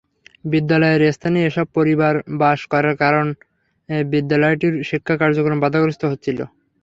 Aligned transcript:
বিদ্যালয়ের 0.45 1.13
স্থানে 1.15 1.39
এসব 1.49 1.67
পরিবার 1.77 2.13
বাস 2.41 2.59
করার 2.71 2.95
কারণে 3.03 3.31
বিদ্যালয়টির 4.07 4.75
শিক্ষা 4.89 5.15
কার্যক্রম 5.21 5.57
বাধাগ্রস্ত 5.61 6.01
হচ্ছিল। 6.11 6.39